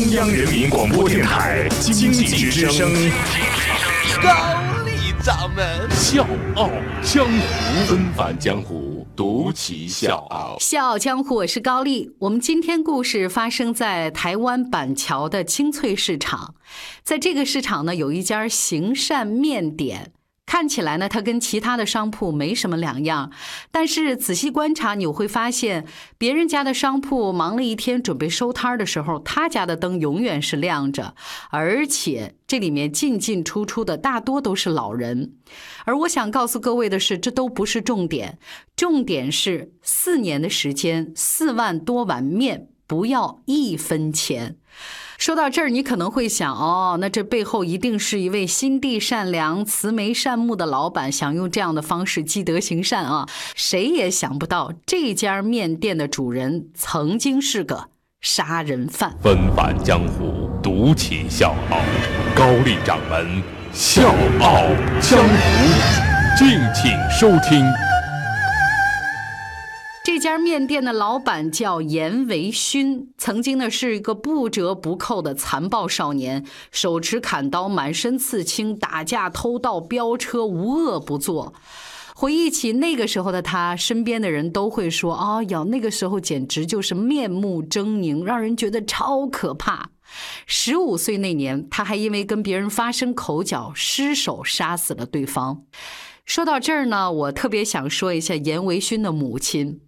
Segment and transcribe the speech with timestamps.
[0.00, 2.90] 中央人民广播电台经济之声，
[4.22, 6.26] 高丽掌门笑
[6.56, 6.70] 傲
[7.02, 10.56] 江湖，纷繁江湖，独骑笑傲。
[10.58, 12.14] 笑傲江湖，我是高丽。
[12.20, 16.54] 我们今天故事发生在台湾板桥的清脆市场，
[17.02, 20.12] 在这个市场呢，有一家行善面点。
[20.50, 23.30] 看起来呢，它跟其他的商铺没什么两样，
[23.70, 25.86] 但是仔细观察，你会发现，
[26.18, 31.14] 别人家的商铺忙了一天准备收摊的时候，他家的灯永远是亮着，
[31.50, 35.34] 而且这里面进进出出的大多都是老人。
[35.84, 38.40] 而我想告诉各位的是，这都不是重点，
[38.74, 44.56] 重点是四年的时间，四万多碗面，不要一分钱。
[45.20, 53.28] 说到这儿，你可能会想，哦，那这背后一定是一位心地善良、慈眉善目的老板，想用这样的方式积德行善啊！
[53.54, 57.88] 谁也想不到，这家面店的主人曾经是个
[58.22, 59.14] 杀人犯。
[59.20, 61.80] 纷返江湖，独起笑傲，
[62.34, 63.42] 高丽掌门
[63.74, 64.62] 笑傲
[65.02, 67.62] 江湖，敬请收听。
[70.20, 81.54] 这家面店的老板叫严维勋，曾经呢是一个不折不扣的残暴少年，手持砍刀，满身刺青，打架、偷盗、飙车，无恶不作。
[82.14, 89.88] 回忆起那个时候的他，身边的人都会说：“哎呀，那个时候简直就是面目狰狞，让人觉得超可怕。”
[90.44, 95.62] 十五岁那年，他还因为跟别人发生口角，失手杀死了对方。
[96.26, 99.80] 说到这儿呢，我特别想说一下严维勋的母亲。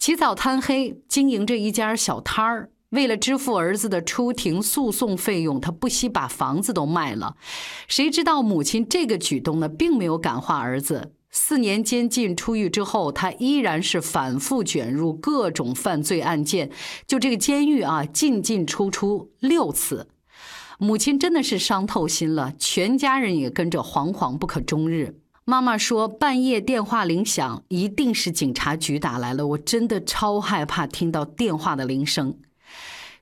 [0.00, 7.36] 起早贪黑经营着一家小摊儿，为了支付儿子的出庭诉讼费用，他不惜把房子都卖了。
[7.86, 11.12] 谁知道母亲这个举动呢，并没有感化儿子。
[11.30, 16.70] 四年监禁出狱之后，他依然是反复卷入各种犯罪案件，
[17.06, 20.08] 就这个监狱啊，进进出出六次。
[20.78, 25.14] 母亲真的是伤透心了，全家人也跟着惶惶不可终日。
[25.44, 29.46] 妈妈说：“半夜电话铃响，一定是警察局打来了。
[29.48, 32.38] 我真的超害怕听到电话的铃声。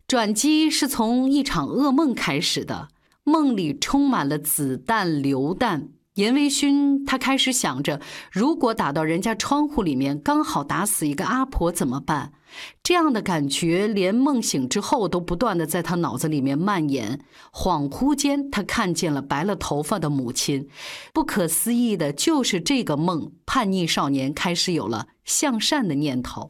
[0.06, 2.88] 转机是从一场噩梦开始的，
[3.24, 8.00] 梦里充满了子弹、流弹。”严维勋他开始想着，
[8.32, 12.32] 如果打到人家窗户里面，刚好打死一个阿婆怎么办？
[12.82, 17.20] 这样的感觉连梦醒之后都不断的在他脑子里面蔓延。
[17.52, 20.68] 恍惚间，他看见了白了头发的母亲。
[21.12, 26.48] 不可思议的就是这个梦，叛逆少年开始有了向善的念头。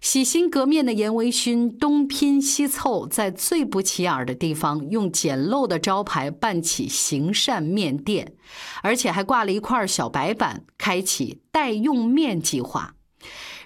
[0.00, 8.34] 洗心革面的严维勋东拼西凑，在最不起眼的地方用简陋的招牌办起行善面店，
[8.82, 12.96] 而且还挂了一块小白板，开启代用面计划。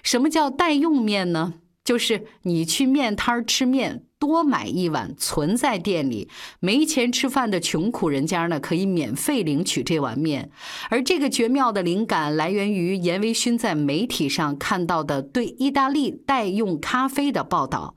[0.03, 1.55] 什么叫代用面呢？
[1.87, 4.03] 就是你去面摊儿吃面。
[4.19, 6.27] 多买一碗存在店里，
[6.59, 10.49] 没钱吃饭的穷苦人家呢，可以免费领取这碗面。
[10.89, 17.95] 而这个绝妙的灵感来源于严维勋在媒体上看到的对意大利代用咖啡的报道。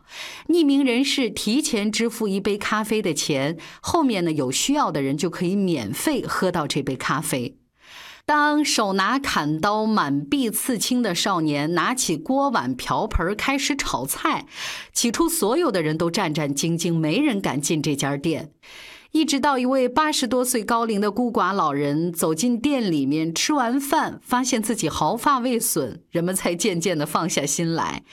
[0.49, 7.60] 匿名人士提前支付一杯咖啡的钱，后面呢有需要的人就可以免费喝到这杯咖啡。
[8.31, 14.47] 当手拿砍刀、满臂刺青的少年拿起锅碗瓢盆开始炒菜，
[14.93, 18.53] 起初所有的人都战战兢兢，没人敢进这家店。
[19.11, 28.05] 一直到一位八十多岁高龄的孤寡老人走进店里面，吃完饭发现自己毫发未损，人们才渐渐的放下心来。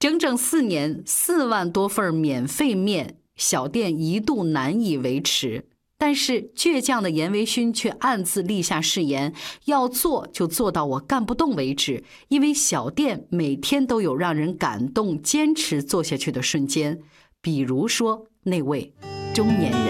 [0.00, 5.66] 整整四年，四万多份免费面，小店一度难以维持。
[6.04, 9.32] 但是倔强的严维勋却暗自立下誓言，
[9.66, 12.02] 要做就做到我干不动为止。
[12.26, 16.98] 因为小店每天都有让人感动、坚持做下去的瞬间，
[17.40, 18.92] 比如说那位
[19.32, 19.80] 中年人。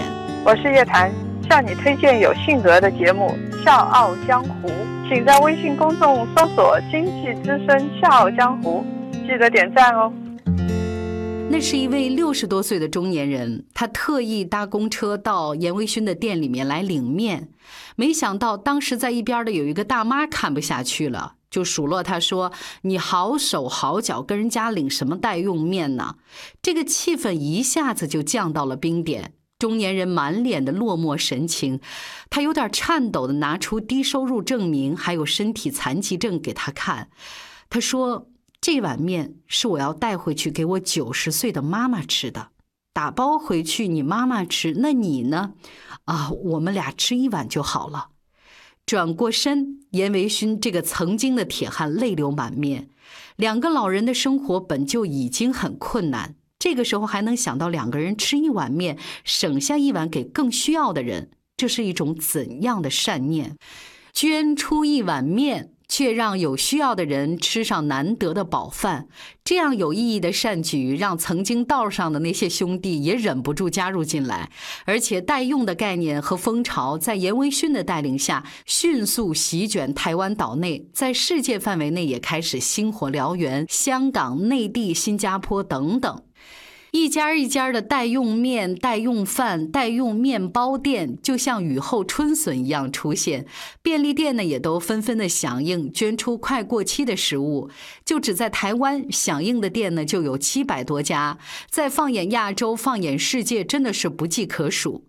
[0.45, 1.11] 我是叶檀，
[1.49, 4.67] 向你推荐有性格的节目《笑傲江湖》，
[5.09, 8.85] 请在微信公众搜索“经济之声笑傲江湖”，
[9.25, 10.13] 记得点赞哦。
[11.49, 17.49] 那是一位六十多岁的中年人，他特意搭公车到严维勋的店里面来领面。
[17.95, 22.51] 没想到当时在一边的有一个大妈看不下去了，就数落他说
[22.81, 26.15] ：“你好手好脚，跟人家领什么代用面呢？”
[26.63, 29.33] 这个气氛一下子就降到了冰点。
[29.59, 31.79] 中年人满脸的落寞神情，
[32.31, 37.09] 他有点颤抖的拿出低收入证明还有身体残疾证给他看。
[37.69, 38.27] 他说。
[38.63, 42.51] 这碗面是我要带回去给我九十岁的妈妈吃的，
[42.93, 45.55] 打包回去你妈妈吃，那你呢？
[46.05, 48.11] 啊，我们俩吃一碗就好了。
[48.85, 52.87] 转过身，严维勋这个曾经的铁汉泪流满面。
[53.35, 63.57] 两个老人的生活本就已经很困难，这个时候还能想到两个人吃一碗面，省下一碗给更需要的人，这是一种怎样的善念？
[64.13, 65.72] 捐出一碗面。
[65.87, 69.07] 却让有需要的人吃上难得的饱饭，
[69.43, 74.49] 这样有意义的善举，让曾经道上的那些兄弟也忍不住加入进来。
[74.85, 86.23] 而且代用的概念和风潮，在严维勋的带领下，迅速席卷台湾岛内，在世界范围内也开始星火燎原，香港、内地、新加坡等等。
[86.95, 93.47] 一家一家的代用面、代用饭、代用面包店，就像雨后春笋一样出现。
[93.81, 97.67] 便利店呢，也都纷纷的响应，捐出快过期的食物。
[98.05, 101.39] 就只在台湾响应的店呢，就有七百多家。
[101.67, 105.03] 在放眼亚洲，放眼世界，真的是不计可数。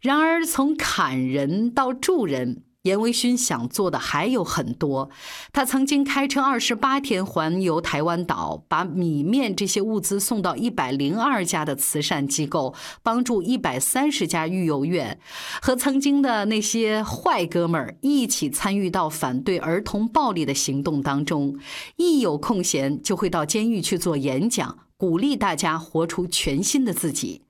[0.00, 2.64] 然而，从砍人到助人。
[2.82, 5.08] 严维勋想做的还有很多，
[5.52, 15.20] 他曾经开车二十八天环游台湾岛，把米面这些物资送到一百零二家的慈善机构，帮助一百三十家育幼院，
[15.60, 21.56] 和曾经的那些坏哥们儿一起参与到反对儿童暴力的行动当中，
[21.94, 27.42] 一有空闲就会到监狱去做演讲，鼓励大家活出全新的自己。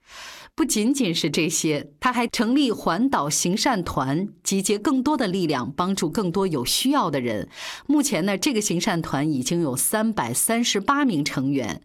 [0.55, 7.49] 不仅仅是这些，他还成立环岛行善团，集结更多的力量，帮助更多有需要的人。
[7.87, 11.81] 目前呢，这个行善团已经有三百三十八名成员。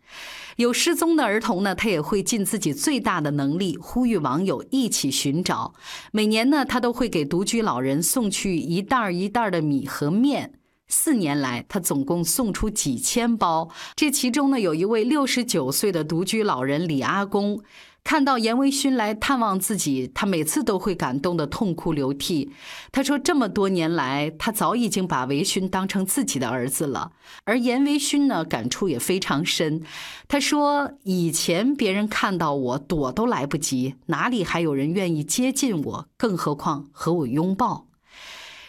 [0.56, 5.72] 有失踪的儿童呢，他也会尽自己最大的能力，呼吁网友一起寻找。
[6.12, 10.52] 每年呢，他都会给独居老人送去一袋儿一袋儿的米和面。
[10.88, 13.70] 四年来，他总共送出几千包。
[13.94, 17.62] 这其中呢，有一位六十九岁的独居老人李阿公。
[18.08, 22.50] 看到严维勋来探望自己，他每次都会感动得痛哭流涕。
[22.90, 27.12] 他说：“这么多年来，他早已经把维勋当成自己的儿子了。”
[27.44, 29.82] 而严维勋呢，感触也非常深。
[30.26, 36.08] 他说：“以前别人看到我躲都来不及，哪里还有人愿意接近我？
[36.16, 37.88] 更何况和我拥抱？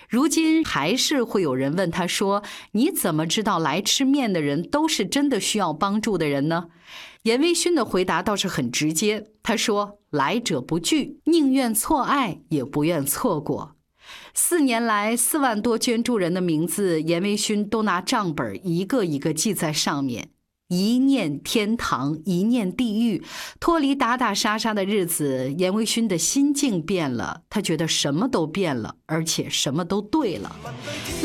[0.09, 2.43] 如今还是会有人问他说
[2.73, 6.65] ：‘你怎么知道来吃面的人都是真的需要帮助的人呢？’”
[7.23, 13.75] 严威勋的回答倒是很直接，他说：“来者不拒，宁愿错爱，也不愿错过。”
[14.33, 20.31] 四年来，四万多捐助人的名字，严威勋都拿账本一个一个记在上面。
[20.69, 23.23] 一念天堂，一念地狱，
[23.59, 30.55] 脱离打打杀杀的日子，严维勋的心境变了，他觉得什么都变了，而且什么都对了。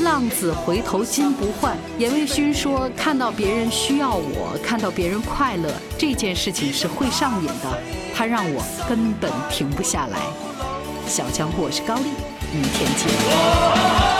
[0.02, 7.79] 浪子回头金不换，严维勋说：“看到别人需要我，看到别人快乐，这件事情是会上瘾的，
[8.14, 10.19] 他让我根本停不下来。”
[11.06, 12.05] 小江，我是高丽，
[12.50, 14.13] 明天见。